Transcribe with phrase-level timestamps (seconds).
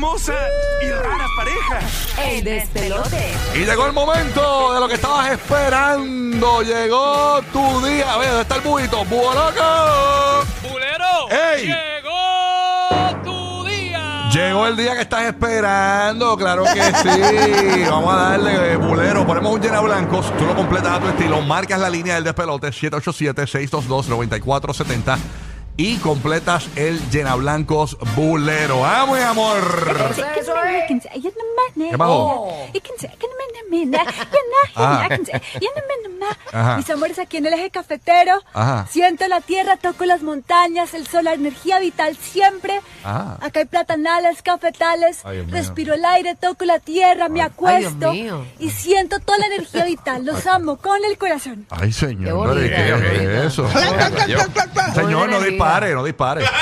[0.00, 0.32] hermosa
[0.80, 1.78] y rara pareja.
[2.26, 3.34] El despelote.
[3.54, 6.62] Y llegó el momento de lo que estabas esperando.
[6.62, 8.10] Llegó tu día.
[8.10, 9.04] A ver, ¿dónde está el buito?
[9.04, 10.42] ¡Búho loco!
[10.62, 11.28] ¡Bulero!
[11.30, 11.66] ¡Ey!
[11.66, 14.30] ¡Llegó tu día!
[14.32, 17.84] Llegó el día que estás esperando, claro que sí.
[17.90, 19.26] Vamos a darle, eh, bulero.
[19.26, 20.34] Ponemos un llena blancos.
[20.38, 21.42] Tú lo completas a tu estilo.
[21.42, 25.18] Marcas la línea del despelote 787-622-9470
[25.80, 28.80] y completas el llena blancos bulero.
[28.80, 30.10] ¡Vamos, mi amor!
[30.10, 31.10] Eso, eso es.
[31.90, 32.48] ¿Qué pasó?
[36.52, 36.74] Ah.
[36.76, 38.86] Mis amores, aquí en el eje cafetero, Ajá.
[38.90, 42.80] siento la tierra, toco las montañas, el sol, la energía vital siempre.
[43.04, 43.38] Ajá.
[43.40, 48.44] Acá hay platanales, cafetales, Ay, respiro el aire, toco la tierra, me acuesto mío.
[48.58, 50.24] y siento toda la energía vital.
[50.26, 51.66] Los amo con el corazón.
[51.70, 53.68] Ay, Qué señor, bonita, ¿qué qué es eso?
[54.94, 56.44] Señor, no dispare, no dispare.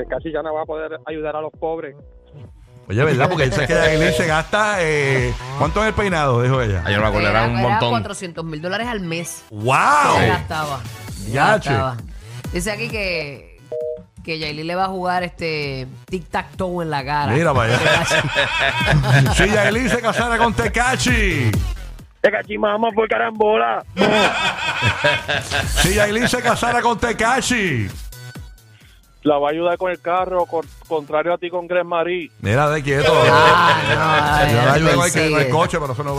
[0.08, 1.94] Casi ya no va a poder ayudar a los pobres.
[2.88, 3.28] Oye, ¿verdad?
[3.28, 4.76] Porque dice que Yailin se gasta.
[4.80, 6.42] Eh, ¿Cuánto es el peinado?
[6.42, 6.82] Dijo ella.
[6.86, 7.90] Ayer me acuerdo, era un montón.
[7.90, 9.44] 400 mil dólares al mes.
[9.50, 9.64] ¡Wow!
[9.66, 10.80] Ya gastaba.
[11.26, 11.96] Ya Ya, gastaba.
[12.52, 13.53] Dice aquí que,
[14.24, 17.32] que Yailin le va a jugar este tic-tac-toe en la cara.
[17.32, 17.78] Mira allá.
[19.36, 21.50] si Yailin se casara con Tekashi.
[22.20, 23.84] Te cachimama por carambola.
[25.82, 27.88] Si Yailin se casara con Tekashi.
[29.22, 32.30] La va a ayudar con el carro, con- contrario a ti con Gres Marie.
[32.40, 33.12] Mira, de quieto.
[33.26, 36.14] Ah, no, Yo la ayudo con el, coche, pero eso no.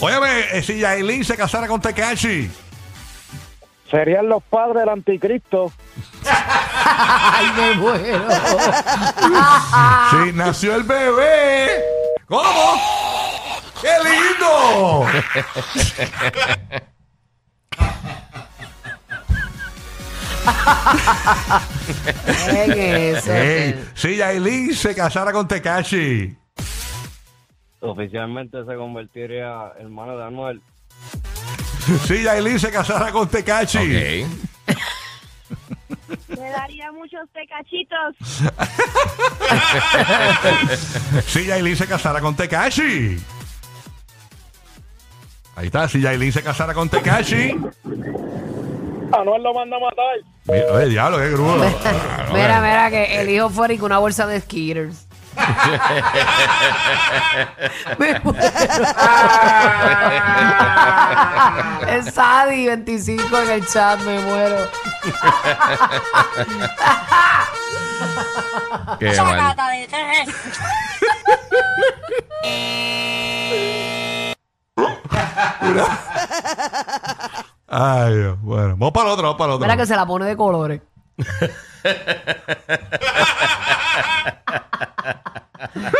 [0.00, 2.50] Óyeme, eh, si Yailin se casara con Tekashi.
[3.90, 5.72] Serían los padres del anticristo.
[6.84, 8.26] Ay, me muero.
[10.10, 11.82] Si nació el bebé.
[12.26, 12.80] ¿Cómo?
[13.80, 15.06] ¡Qué lindo!
[22.48, 23.32] En eso.
[23.32, 26.36] Ey, si Yailin se casara con Tekashi.
[27.80, 30.62] Oficialmente se convertiría hermano de Anuel.
[32.06, 33.78] Si Yailin se casara con Tekashi.
[33.78, 34.51] Ok.
[36.42, 38.42] Me daría muchos tecachitos.
[41.26, 43.18] Si Yailin se casara con Tekashi.
[45.54, 47.50] Ahí está, si Yailin se casara con Tekashi.
[49.12, 50.16] Anuel lo manda a matar.
[50.46, 51.58] Mira, Oye, diablo, qué grudo.
[52.32, 55.06] Mira, mira, que el hijo fuera y con una bolsa de skitters.
[57.98, 58.38] Me muero.
[61.88, 64.68] es Sadi 25 en el chat, me muero.
[68.98, 69.56] Qué mal.
[77.68, 78.40] Ay, Dios.
[78.42, 79.66] Bueno, vamos para el otro, vamos para el otro.
[79.66, 80.80] Mira que se la pone de colores.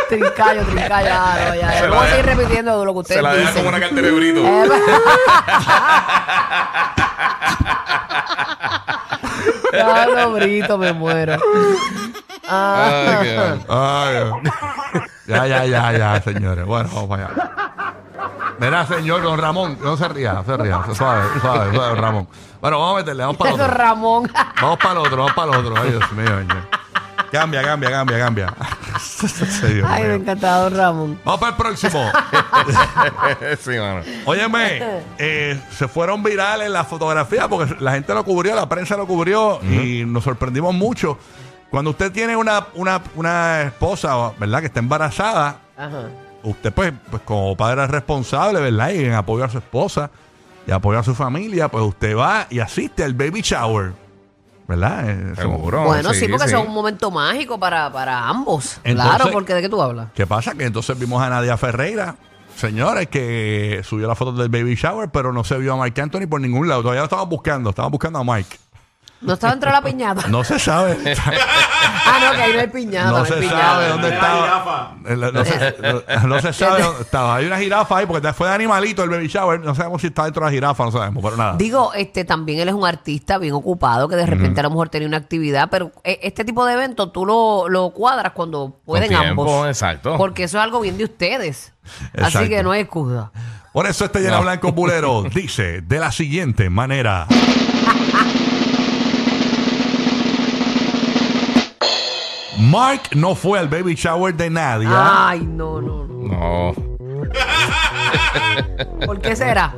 [0.09, 1.09] trincayo, trincayo.
[1.11, 1.71] ah, no, ya, ya.
[1.79, 3.55] Se Vamos a seguir deja- repitiendo lo que ustedes Se la deja dicen.
[3.63, 4.39] como una cartera de brito.
[4.41, 4.69] Eh,
[9.71, 11.37] Diablo, Brito, me muero.
[12.47, 13.17] Ah.
[13.19, 13.59] Ay, qué.
[13.69, 14.33] Ay, Dios.
[15.27, 16.65] ya, ya, ya, ya, señores.
[16.65, 17.51] Bueno, vamos para allá.
[18.59, 20.79] Mira, señor don Ramón, no se ría, no se ría.
[20.93, 22.27] Suave, suave, suave, don Ramón.
[22.61, 23.77] Bueno, vamos a meterle, vamos para el Eso otro.
[23.77, 24.31] Ramón.
[24.61, 25.73] Vamos para el otro, vamos para el otro.
[25.81, 26.67] Ay, Dios mío, señor.
[27.33, 28.53] Cambia, cambia, cambia, cambia.
[28.59, 30.15] Ay, Dios Ay, me mío.
[30.17, 31.19] encantaba Don Ramón.
[31.25, 32.11] Vamos para el próximo.
[33.59, 34.01] sí, mano.
[34.25, 39.07] Óyeme, eh, se fueron virales las fotografías porque la gente lo cubrió, la prensa lo
[39.07, 41.17] cubrió y nos sorprendimos mucho.
[41.71, 44.59] Cuando usted tiene una, una, una esposa, ¿verdad?
[44.59, 46.09] Que está embarazada, Ajá.
[46.43, 48.91] usted pues, pues como padre responsable, ¿verdad?
[48.91, 50.11] Y en apoyo a su esposa
[50.67, 53.93] y apoyo a su familia, pues usted va y asiste al baby shower,
[54.67, 55.09] ¿verdad?
[55.09, 55.83] Eh, Seguro.
[55.83, 56.55] Bueno, sí, porque sí.
[56.55, 58.79] es un momento mágico para, para ambos.
[58.83, 60.07] Entonces- claro, porque ¿de qué tú hablas?
[60.13, 60.53] ¿Qué pasa?
[60.55, 62.15] Que entonces vimos a Nadia Ferreira,
[62.55, 66.27] señores, que subió la foto del baby shower, pero no se vio a Mike Anthony
[66.29, 66.81] por ningún lado.
[66.81, 68.57] Todavía lo estaban buscando, estaban buscando a Mike.
[69.23, 70.27] No estaba dentro de la piñata.
[70.27, 70.97] No se sabe.
[72.05, 73.11] Ah, no, que ahí no hay piñata.
[73.11, 73.59] no se piñata.
[73.61, 74.95] sabe dónde estaba.
[75.05, 77.35] Eh, No, se, no- no se sabe dónde estaba.
[77.37, 79.59] Hay una jirafa ahí, porque fue de animalito el baby shower.
[79.61, 81.55] No sabemos si está dentro de la jirafa, no sabemos, pero nada.
[81.57, 84.89] Digo, este también él es un artista bien ocupado que de repente a lo mejor
[84.89, 89.07] tenía una actividad, pero eh, este tipo de eventos tú lo, lo cuadras cuando pueden
[89.09, 89.67] tiempo, ambos.
[89.67, 90.17] exacto.
[90.17, 91.73] Porque eso es algo bien de ustedes.
[92.13, 92.39] Exacto.
[92.39, 93.31] Así que no hay excusa.
[93.71, 97.27] Por eso este llena blanco bulero dice de la siguiente manera.
[102.59, 105.27] Mark no fue al baby shower de Nadia.
[105.29, 106.23] Ay, no, no, no.
[106.23, 106.73] No.
[109.05, 109.75] ¿Por qué será?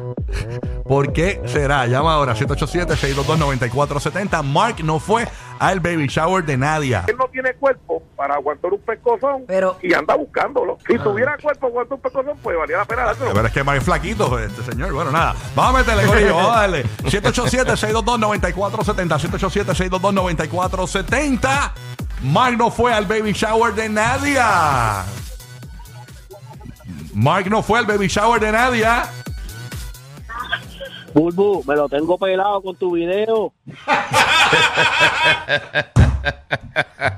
[0.86, 1.88] ¿Por qué será?
[1.88, 4.44] Llama ahora 787-622-9470.
[4.44, 5.28] Mark no fue
[5.58, 7.06] al baby shower de Nadia.
[7.08, 10.78] Él no tiene cuerpo para aguantar un pescozón Pero- y anda buscándolo.
[10.86, 13.32] Si tuviera cuerpo para aguantar un pescozón, pues valía la pena dárselo.
[13.34, 14.92] Pero es que Mark es flaquito, este señor.
[14.94, 15.34] Bueno, nada.
[15.56, 16.36] Vamos a meterle, Corillo.
[16.36, 16.84] Vamos a darle.
[17.04, 19.90] 787-622-9470.
[19.90, 21.72] 787-622-9470.
[22.22, 25.04] Mark no fue al baby shower de Nadia.
[27.14, 29.10] Mark no fue al baby shower de Nadia.
[31.14, 33.54] Bulbu, me lo tengo pelado con tu video.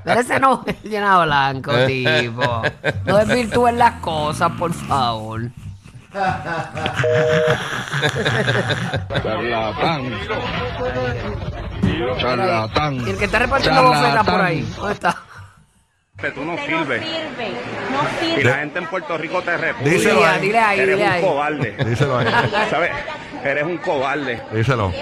[0.04, 2.62] Pero ese no es llena blanco, tipo.
[3.04, 5.50] No desvirtúen las cosas, por favor.
[9.22, 10.12] Charlatán.
[12.18, 12.94] Charlatán.
[13.06, 15.16] Y el que está repartiendo bofetas por ahí, ¿dónde está?
[16.18, 17.02] Que tú no No sirves.
[17.04, 17.52] sirve.
[17.92, 18.44] No Y sirve.
[18.50, 19.92] la gente en Puerto Rico te repudia.
[19.92, 20.40] Díselo Dile, ahí.
[20.40, 21.22] dile ahí, Eres dile un ahí.
[21.22, 21.76] cobarde.
[21.84, 22.26] Díselo ahí.
[22.70, 22.90] ¿Sabes?
[23.44, 24.42] Eres un cobarde.
[24.52, 24.92] Díselo.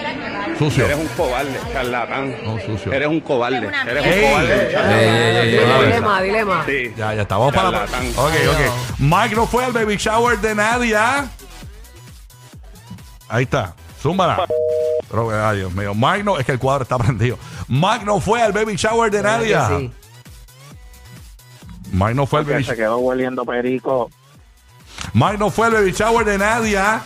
[0.58, 0.84] Sucio.
[0.86, 2.34] Eres un cobarde, charlatán.
[2.44, 2.92] No, sucio.
[2.92, 3.56] Eres un cobarde.
[3.58, 4.30] Eres un Ey.
[4.30, 4.88] cobarde, muchacho.
[4.96, 6.66] Dile, dile más, dile más.
[6.66, 6.92] Sí.
[6.96, 7.36] Ya, ya está.
[7.36, 7.86] Vamos para la.
[7.86, 8.06] Charlatán.
[8.16, 8.98] Ok, ok.
[8.98, 11.28] Mike no fue al baby shower de Nadia.
[13.28, 13.74] Ahí está.
[14.00, 14.46] Zúmbala.
[15.10, 15.92] Pero, ay, Dios mío.
[15.94, 16.38] Mike no.
[16.38, 17.38] Es que el cuadro está prendido.
[17.68, 19.68] Mike no fue al baby shower de Nadia.
[19.68, 19.90] Sí.
[21.92, 24.10] Mike no fue al baby se quedó hueliendo perico.
[25.12, 27.02] Mike no fue al baby shower de Nadia.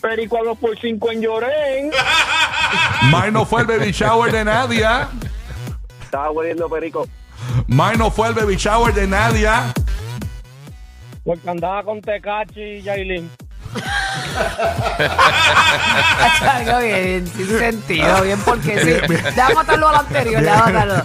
[0.00, 1.90] Perico a por cinco en Llorén.
[3.12, 5.08] Mike no fue al baby shower de Nadia.
[6.02, 7.06] Estaba hueliendo perico.
[7.66, 9.72] Mike no fue al baby shower de Nadia.
[11.24, 13.30] Porque andaba con Tecachi y Yailin.
[16.40, 19.14] Algo bien, sin sentido, bien porque sí.
[19.34, 21.04] Déjame matarlo al anterior, déjame matarlo.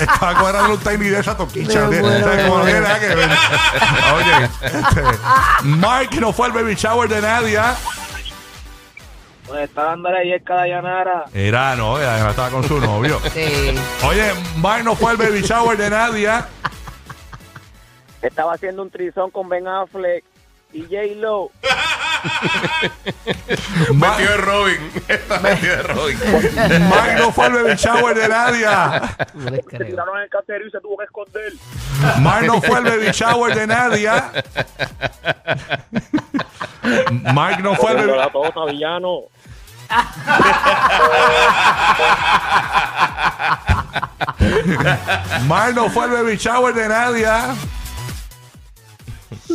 [0.00, 1.88] Estaba cuadrando un tiny de esa toquicha.
[1.88, 1.98] Oye,
[4.62, 5.02] este,
[5.64, 7.74] Mike no fue al baby shower de Nadia.
[9.46, 11.24] Pues está dándole yerca a Dayanara.
[11.34, 13.20] Era, no, estaba con su novio.
[13.32, 13.74] Sí.
[14.06, 16.48] Oye, Mike no fue al baby shower de Nadia.
[18.22, 20.24] Estaba haciendo un trizón con Ben Affleck
[20.72, 21.50] y J-Lo.
[23.90, 24.92] Vestido de Robin.
[25.08, 26.18] Está vestido de Robin.
[26.22, 29.16] Mike no fue al baby shower de Nadia.
[29.34, 29.86] No les creo.
[29.86, 31.52] Tiraron en el caserío y se tuvo que esconder.
[32.18, 34.32] Mike no fue al baby shower de Nadia.
[37.10, 38.16] Mike no fue al baby...
[38.16, 39.24] la tota, villano.
[45.48, 47.54] Mike no fue al baby shower de Nadia.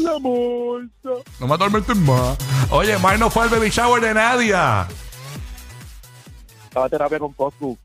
[0.06, 1.10] La bolsa.
[1.40, 2.38] No me atormentes más.
[2.70, 4.88] Oye, Mike no fue al baby shower de Nadia.
[6.66, 7.76] Estaba terapia con Coscu.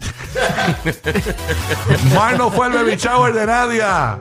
[0.84, 4.18] Mike no fue al baby shower de Nadia.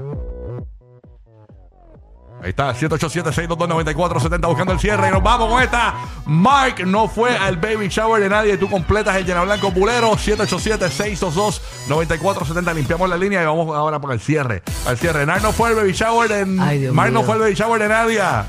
[2.46, 5.08] Ahí está, 787-622-9470 buscando el cierre.
[5.08, 5.96] Y nos vamos con esta.
[6.28, 8.56] Mike no fue al baby shower de nadie.
[8.60, 10.12] Tú completas el llena blanco bulero.
[10.12, 12.76] 787-622-9470.
[12.76, 14.62] Limpiamos la línea y vamos ahora por el cierre.
[14.86, 15.26] Al cierre.
[15.26, 16.46] Mike no fue al baby shower de.
[16.46, 18.46] Mike no fue al baby shower de Nadia.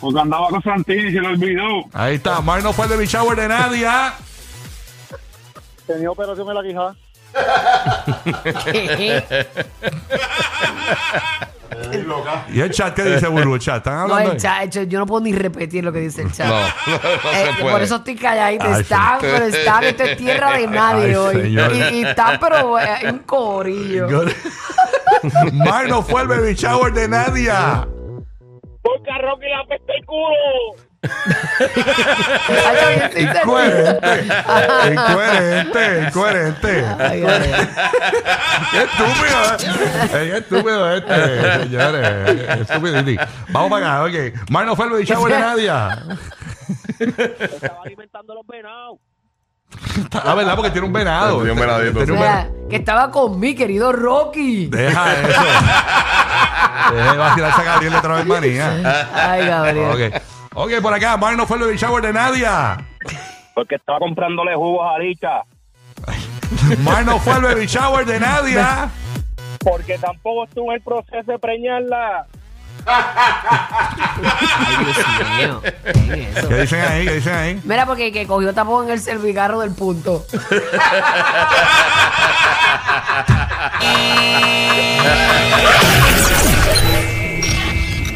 [0.00, 1.84] Porque andaba con Santini y se lo olvidó.
[1.92, 2.40] Ahí está.
[2.40, 4.14] Mike no fue al baby shower de Nadia.
[5.86, 6.96] Tenía operación en la quijada.
[12.52, 13.54] ¿Y el chat qué dice, Buru?
[13.54, 13.78] El chat.
[13.78, 14.24] ¿Están No, hablando?
[14.24, 14.36] el ahí?
[14.38, 16.46] chat, yo- yo no puedo ni repetir lo que dice el chat.
[16.48, 16.54] No,
[16.86, 18.74] no, no Eh, se por eso estoy calladita.
[18.74, 19.84] Ay, Están, pero están.
[19.84, 21.42] Esto es tierra de nadie Ay, hoy.
[21.42, 21.72] señor.
[21.74, 24.08] Y, y están, pero eh, un corillo.
[25.52, 27.86] Mike no fue al baby shower de Nadia.
[28.82, 30.87] Porque a Rocky la peste el culo.
[33.16, 33.22] Incoherente.
[34.92, 36.04] Incoherente.
[36.08, 36.84] Incoherente.
[38.70, 39.38] Qué estúpido.
[39.54, 40.08] eh.
[40.10, 42.60] Qué estúpido este, señores.
[42.60, 43.16] Estupidity.
[43.50, 44.34] Vamos para acá, ok.
[44.50, 46.02] Mike no fue al baby shower de Nadia.
[46.98, 48.98] Estaba alimentando los venados.
[50.24, 51.36] La verdad, porque tiene un venado.
[51.36, 52.50] Tiene un venadito, Tiene un venado.
[52.70, 54.66] que estaba con mi querido Rocky.
[54.66, 55.40] Deja eso.
[56.94, 59.06] Deja de vacilarse a Gabriel de otra vez manía.
[59.14, 59.90] Ay, Gabriel.
[60.14, 60.22] Ok.
[60.60, 61.16] Ok, por acá.
[61.16, 62.84] Mike no fue al baby shower de Nadia.
[63.54, 65.42] Porque estaba comprándole jugos a Licha.
[66.78, 68.90] Mike no fue al baby shower de Nadia.
[69.60, 72.26] Porque tampoco estuvo en el proceso de preñarla.
[72.86, 74.96] Ay, Dios
[75.36, 75.62] mío.
[75.62, 76.48] ¿Qué es eso?
[76.48, 77.04] ¿Qué dicen ahí?
[77.04, 77.60] ¿Qué dicen ahí?
[77.62, 80.26] Mira, porque que cogió tapón en el cervicarro del punto.